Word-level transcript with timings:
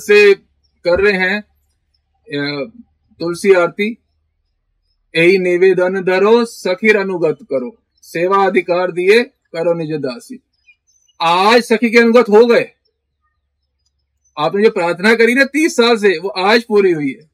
से 0.00 0.34
कर 0.84 1.00
रहे 1.00 1.18
हैं 1.18 1.40
तुलसी 3.20 3.52
आरती। 3.52 3.86
यही 5.14 5.38
निवेदन 5.38 6.00
धरो, 6.02 6.44
सखीर 6.44 6.96
अनुगत 6.96 7.38
करो। 7.42 7.70
सेवा 8.02 8.44
अधिकार 8.46 8.92
दिए 8.92 9.22
करो 9.22 9.74
निज 9.74 9.92
दासी। 9.92 10.38
आज 11.20 11.62
सखी 11.62 11.90
के 11.90 11.98
अनुगत 11.98 12.28
हो 12.28 12.44
गए। 12.46 12.68
आपने 14.36 14.62
जो 14.64 14.70
प्रार्थना 14.70 15.14
करी 15.14 15.34
ना 15.34 15.44
तीस 15.44 15.76
साल 15.76 15.96
से, 15.96 16.18
वो 16.18 16.28
आज 16.28 16.62
पूरी 16.62 16.92
हुई 16.92 17.12
है। 17.12 17.30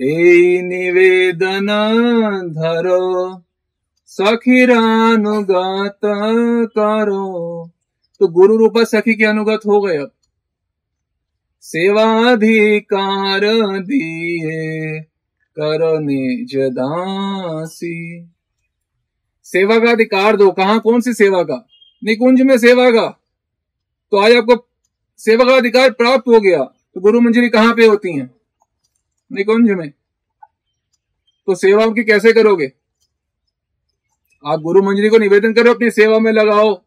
ए 0.00 0.60
निवेदन 0.62 1.66
धरो 2.52 3.42
सखीरानुगत 4.06 6.00
करो। 6.76 7.70
तो 8.20 8.28
गुरु 8.28 8.56
रूपा 8.56 8.84
सखी 8.84 9.14
के 9.14 9.24
अनुगत 9.24 9.60
हो 9.66 9.80
गए 9.80 9.96
अब। 9.96 10.10
सेवाधिकार 11.64 13.40
दिए 13.78 15.00
करो 15.58 15.98
निज 15.98 16.56
दासी। 16.56 18.28
सेवा 19.44 19.78
का 19.78 19.90
अधिकार 19.90 20.36
दो। 20.36 20.50
कहा? 20.50 20.78
कौन 20.78 21.00
सी 21.00 21.14
सेवा 21.14 21.42
का? 21.42 21.68
निकुंज 22.04 22.42
में 22.42 22.58
सेवा 22.58 22.90
का। 22.90 23.20
तो 24.10 24.16
आज 24.16 24.32
आपको 24.32 24.68
सेवा 25.18 25.44
का 25.44 25.56
अधिकार 25.56 25.90
प्राप्त 25.90 26.24
हो 26.28 26.40
गया। 26.40 26.58
तो 26.58 27.00
गुरु 27.00 27.20
मंजरी 27.20 27.48
कहाँ 27.48 27.74
पे 27.74 27.86
होती 27.86 28.18
है? 28.18 28.30
निकुंज 29.32 29.70
में। 29.70 29.90
तो 31.46 31.54
सेवा 31.54 31.84
उनकी 31.84 32.04
कैसे 32.04 32.32
करोगे? 32.32 32.72
आप 34.46 34.60
गुरु 34.60 34.82
मंजरी 34.82 35.08
को 35.08 35.18
निवेदन 35.18 35.52
करो, 35.52 35.74
अपनी 35.74 35.90
सेवा 35.90 36.18
में 36.18 36.32
लगाओ। 36.32 36.82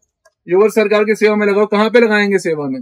युवा 0.47 0.67
सरकार 0.67 1.03
की 1.03 1.16
सेवा 1.16 1.35
में 1.35 1.47
लगाओ। 1.47 1.66
कहाँ 1.66 1.89
पे 1.89 1.99
लगाएँगे 1.99 2.39
सेवा 2.39 2.67
में? 2.67 2.81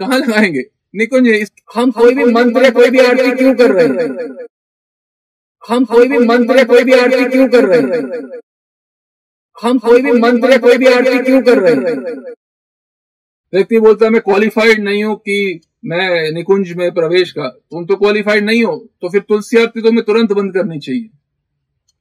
कहाँ 0.00 0.18
लगाएँगे? 0.18 0.64
निकुंज 0.94 1.28
हम 1.74 1.90
कोई 1.90 2.14
भी 2.14 2.24
मंत्र 2.24 2.64
या 2.64 2.70
कोई 2.70 2.90
भी 2.90 2.98
आरती 2.98 3.30
क्यों 3.30 3.54
कर 3.54 3.70
रहे 3.72 3.86
हैं? 3.86 4.46
हम 5.62 5.84
कोई 5.84 6.08
भी 6.08 6.18
मंत्र 6.18 6.56
या 6.58 6.64
कोई 6.64 6.84
भी 6.84 6.92
आरती 6.92 7.24
क्यों 7.30 7.48
कर 7.48 7.64
रहे 7.64 7.80
हैं? 7.80 8.40
हम 9.58 9.78
कोई 9.78 10.02
भी 10.02 10.12
मंत्र 10.12 10.50
या 10.50 10.58
कोई 10.58 10.78
भी 10.78 10.86
आरती 10.86 11.18
क्यों 11.24 11.42
कर 11.42 11.58
रहे 11.58 11.74
हैं? 11.74 11.96
व्यक्ति 13.52 13.78
बोलता 13.80 14.04
है 14.04 14.10
मैं 14.10 14.20
क्वालिफाइड 14.20 14.80
नहीं 14.80 15.02
हूँ 15.04 15.16
कि 15.18 15.60
मैं 15.84 16.30
निकुंज 16.32 16.72
में 16.72 16.90
प्रवेश 16.94 17.32
का। 17.32 17.48
तुम 17.48 17.84
तो 17.86 17.96
क्वालिफाइड 17.96 18.44
नहीं 18.44 18.62
हो 18.64 18.76
तो 19.00 19.08
फिर 19.08 19.20
तुलसी 19.20 19.58
आरती 19.58 19.82
तो 19.82 19.92
मैं 19.92 20.04
तुरंत 20.04 20.32
बंद 20.32 20.54
करनी 20.54 20.78
चाहिए। 20.78 21.08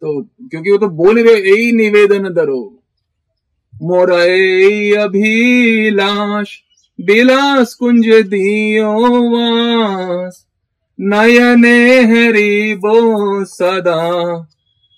तो 0.02 0.22
क्योंकि 0.22 0.72
वो 0.72 0.78
तो 0.78 0.88
बोल 0.96 1.20
रहे 1.20 1.36
यही 1.42 1.72
निवेदन 1.72 2.30
दरो 2.34 2.62
मोरा 3.82 4.22
अभिलाष 5.04 6.58
बिलास 7.00 7.74
कुंज 7.74 8.06
दियो 8.30 8.92
वास 9.30 10.36
नयने 11.00 11.80
हरि 12.04 12.76
बो 12.80 12.94
सदा 13.46 14.02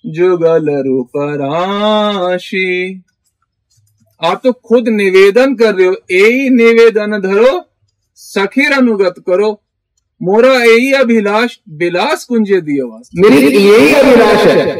जुगल 0.03 0.69
रूप 0.85 1.11
राशि 1.41 2.67
आप 4.21 4.41
तो 4.43 4.51
खुद 4.65 4.89
निवेदन 4.89 5.55
कर 5.55 5.73
रहे 5.75 5.87
हो 5.87 5.95
यही 6.11 6.49
निवेदन 6.49 7.19
धरो, 7.21 7.61
सखीर 8.17 8.73
अनुगत 8.73 9.15
करो। 9.27 9.51
मोरा 10.21 10.53
यही 10.55 10.91
अभिलाष 10.93 11.57
बिलास 11.77 12.25
कुंज 12.25 12.51
दियो 12.51 12.87
वास 12.87 13.09
मेरी 13.15 13.41
यही 13.57 13.93
अभिलाष 13.95 14.45
है 14.47 14.75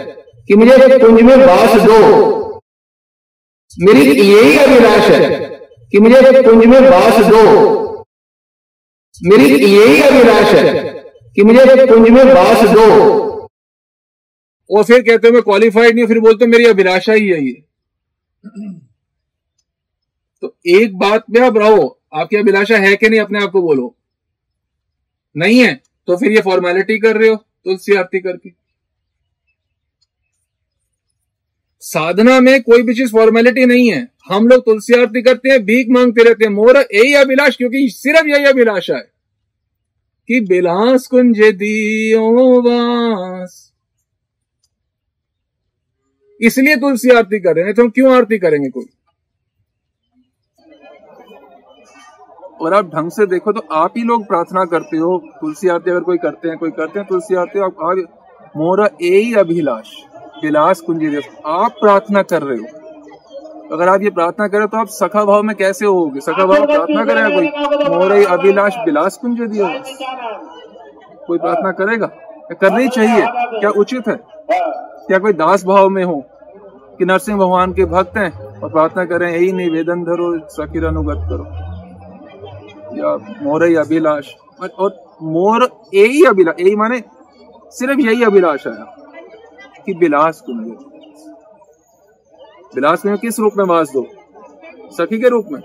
कि 0.50 0.55
मुझे 0.55 0.97
कुंज 1.00 1.22
में 1.22 1.35
वास 1.38 1.81
दो, 1.81 2.00
मेरी 3.72 4.05
यही 4.22 4.57
अभिलाष 4.57 5.09
है 5.09 5.44
कि 5.95 5.99
मुझे 5.99 6.41
कुंज 6.43 6.65
में 6.65 6.79
वास 6.81 7.19
दो। 7.25 7.41
मेरी 9.21 9.45
यही 9.65 10.01
अभिलाष 10.01 10.53
है 10.53 10.73
कि 11.35 11.43
मुझे 11.43 11.85
कुंज 11.88 12.09
में 12.09 12.23
वास 12.25 12.63
दो। 12.69 12.88
और 14.69 14.83
फिर 14.83 15.01
कहते 15.01 15.27
हो, 15.27 15.33
मैं 15.33 15.41
क्वालिफाइड 15.41 15.95
नहीं 15.95 16.07
फिर 16.07 16.19
बोलते 16.19 16.47
मेरी 16.47 16.66
अभिलाषा 16.66 17.13
ही 17.13 17.28
है। 17.29 17.39
ये 17.44 17.53
तो 20.44 20.56
एक 20.78 20.97
बात 20.97 21.23
में 21.29 21.41
आप 21.41 21.57
रहो, 21.57 22.00
आपकी 22.13 22.38
अभिलाषा 22.38 22.77
है 22.77 22.95
कि 22.95 23.09
नहीं, 23.09 23.19
अपने 23.19 23.44
आप 23.44 23.51
को 23.51 23.62
बोलो। 23.62 23.95
नहीं 25.35 25.59
है 25.59 25.73
तो 26.07 26.17
फिर 26.17 26.31
ये 26.31 26.41
फॉर्मेलिटी 26.41 27.00
कर 27.00 27.17
रहे 27.17 27.29
हो, 27.29 27.35
तुलसी 27.35 27.95
आरती 27.95 28.19
करके। 28.19 28.50
साधना 31.85 32.40
में 32.40 32.62
कोई 32.63 32.81
भी 32.81 32.94
चीज़ 32.94 33.12
फॉर्मेलिटी 33.12 33.66
नहीं 33.66 33.91
है। 33.91 34.07
हम 34.29 34.47
लोग 34.47 34.62
तुलसी 34.62 34.94
आरती 34.94 35.22
करते 35.22 35.50
हैं, 35.50 35.59
भीख 35.66 35.88
मांगते 35.90 36.23
रहते 36.23 36.46
हैं। 36.46 36.51
मोर 36.51 36.78
यही 36.78 37.13
अभिलाष, 37.13 37.57
क्योंकि 37.57 37.88
सिर्फ़ 37.90 38.28
यही 38.28 38.46
अभिलाषा 38.46 38.96
है। 38.96 39.12
कि 40.28 40.40
बिलास 40.40 41.07
कुंज 41.07 41.40
दियो 41.40 42.62
वास। 42.62 43.72
इसलिए 46.41 46.75
तुलसी 46.75 47.09
आरती 47.09 47.40
कर 47.40 47.56
रहे 47.56 47.66
हैं 47.66 47.74
तो 47.74 47.81
हम 47.81 47.90
क्यों 47.90 48.16
आरती 48.16 48.38
करेंगे 48.38 48.69
कोई? 48.69 48.85
और 52.62 52.74
आप 52.74 52.85
ढंग 52.85 53.12
से 53.12 53.25
देखो 53.25 53.51
तो 53.51 53.59
आप 53.59 53.94
ही 53.97 54.03
लोग 54.03 54.28
प्रार्थना 54.28 54.66
करते 54.66 54.97
हो, 54.97 55.18
तुलसी 55.41 55.68
आरती 55.68 55.91
अगर 55.91 56.00
कोई 56.00 56.18
करते 56.18 56.47
हैं, 56.47 56.57
कोई 56.57 56.72
करते 56.72 57.00
हैं 57.00 57.07
तुलसी 57.07 57.35
आरती, 57.35 57.59
आप 57.59 57.95
मोरा 58.57 58.90
यही 59.01 59.34
अभिलाष। 59.35 59.90
विलास 60.44 60.81
कुंजी 60.81 61.19
आप 61.46 61.72
प्रार्थना 61.81 62.22
कर 62.22 62.41
रहे 62.41 62.57
हो। 62.57 63.75
अगर 63.75 63.88
आप 63.88 64.01
ये 64.01 64.09
प्रार्थना 64.09 64.47
करें 64.47 64.68
तो 64.68 64.78
आप 64.78 64.88
सखा 64.88 65.23
भाव 65.25 65.44
में 65.44 65.56
कैसे 65.56 65.85
होगे? 65.85 66.19
सखा 66.19 66.46
भाव 66.46 66.66
प्रार्थना 66.66 67.06
करेगा 67.06 67.29
कोई? 67.29 67.47
मोरे 67.96 68.25
अभिलाष 68.25 68.75
विलास 68.78 69.18
कुंज 69.18 69.41
दियो। 69.41 69.68
कोई 71.28 71.38
प्रार्थना 71.38 71.72
करेगा? 71.72 72.09
या 72.51 72.53
करनी 72.53 72.88
चाहिए? 72.88 73.25
क्या 73.59 73.69
उचित 73.69 74.07
है? 74.07 74.19
क्या 75.07 75.19
कोई 75.19 75.34
दास 75.34 75.66
भाव 75.66 75.90
में 75.90 76.03
हो? 76.03 76.24
कि 77.00 77.06
नरसिंह 77.06 77.38
भगवान 77.38 77.74
के 77.74 77.85
भक्त 77.85 78.18
हैं 78.18 78.59
और 78.59 78.69
प्रार्थना 78.72 79.06
करें 79.06 79.31
यही 79.31 79.51
निवेदन 79.51 80.03
धरो 80.03 80.47
सकीर 80.47 80.85
अनुगत 80.85 81.28
करो। 81.29 81.45
या 82.97 83.16
मोर 83.41 83.63
अभिलाष 83.78 84.34
और, 84.62 84.68
और 84.68 85.18
मोर 85.22 85.69
यही 85.94 86.24
अभिलाष 86.24 86.56
यही 86.59 86.75
माने 86.75 87.03
सिर्फ़ 87.72 88.00
यही 88.00 88.24
अभिलाष 88.24 88.68
है। 88.68 88.74
कि 89.85 89.94
बिलास 89.96 90.41
कुंज 90.41 90.68
बिलास 92.75 93.01
कुंज 93.01 93.19
किस 93.19 93.40
रूप 93.40 93.53
में 93.57 93.66
वास 93.66 93.91
दो? 93.91 94.06
सखी 94.91 95.19
के 95.19 95.29
रूप 95.29 95.46
में? 95.51 95.62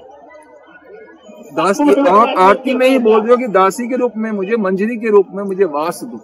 दास 1.54 1.78
की 1.78 1.94
आप 2.08 2.34
आरती 2.38 2.75
में 2.75 2.86
ही 2.88 2.98
बोल 3.00 3.20
रहे 3.20 3.30
हो 3.30 3.36
कि 3.36 3.47
दासी 3.48 3.88
के 3.88 3.97
रूप 3.97 4.12
में 4.16 4.30
मुझे 4.32 4.56
मंजरी 4.59 4.97
के 4.97 5.10
रूप 5.10 5.26
में 5.34 5.42
मुझे 5.44 5.64
वास 5.66 6.00
दो। 6.04 6.19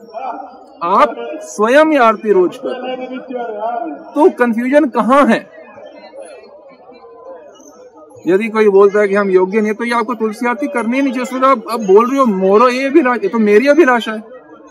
आप 0.85 1.15
स्वयं 1.45 1.91
ही 1.91 1.97
आरती 1.99 2.33
रोज 2.33 2.56
कर 2.65 2.73
तो 4.15 4.29
कंफ्यूजन 4.39 4.89
कहाँ 4.91 5.25
है? 5.27 5.39
यदि 8.27 8.49
कोई 8.49 8.69
बोलता 8.69 9.01
है 9.01 9.09
कि 9.09 9.15
हम 9.15 9.31
योग्य 9.31 9.59
नहीं 9.59 9.69
है 9.69 9.75
तो 9.75 9.85
ये 9.85 9.95
आपको 9.95 10.15
तुलसी 10.15 10.47
आरती 10.47 10.67
करनी 10.69 11.01
नहीं 11.03 11.12
चाहिए। 11.12 11.41
तो 11.41 11.47
आप 11.47 11.65
अब 11.73 11.87
बोल 11.87 12.11
रहे 12.11 12.19
हो 12.19 12.27
मोरो 12.27 12.69
ये 12.69 12.87
अभिलाषा 12.87 13.29
तो 13.29 13.39
मेरी 13.41 13.67
अभिलाषा 13.69 14.12
है। 14.12 14.23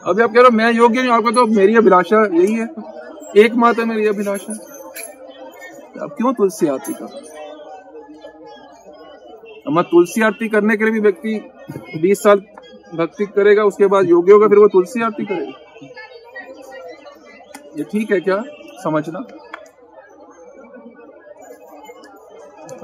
अभी 0.06 0.24
आप 0.24 0.30
कह 0.30 0.40
रहे 0.40 0.44
हो 0.44 0.58
मैं 0.58 0.72
योग्य 0.74 1.02
नहीं 1.02 1.12
आपको 1.12 1.32
तो 1.32 1.46
मेरी 1.56 1.76
अभिलाषा 1.78 2.26
यही 2.34 2.54
है। 2.54 2.68
एकमात्र 3.36 3.86
मेरी 3.86 4.06
अभिलाषा 4.08 4.54
अब 6.02 6.12
क्यों 6.18 6.34
तुलसी 6.34 6.68
आरती 6.68 6.94
कर 6.94 7.24
मैं 9.72 9.84
तुलसी 9.84 10.22
आरती 10.22 10.48
करने 10.50 10.76
के 10.78 10.84
लिए 10.84 10.94
भी 10.94 11.00
व्यक्ति 11.00 12.00
बीस 12.02 12.22
साल 12.24 12.42
भक्ति 12.96 13.26
करेगा, 13.26 13.64
उसके 13.64 13.88
बाद 13.88 14.10
योग्य 14.10 14.32
होगा, 14.34 14.48
फिर 14.48 14.58
वो 14.58 14.68
तुलसी 14.68 15.02
आरती 15.04 15.26
करेगा। 15.26 15.52
ये 17.78 17.84
ठीक 17.84 18.12
है 18.12 18.20
क्या? 18.20 18.42
समझना। 18.84 19.20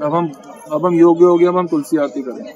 अब 0.06 0.14
हम 0.14 0.30
अब 0.72 0.86
हम 0.86 0.94
योग्य 0.94 1.24
हो 1.24 1.36
गए 1.38 1.46
अब 1.46 1.56
हम 1.58 1.66
तुलसी 1.66 1.96
आरती 1.96 2.22
करेंगे। 2.22 2.52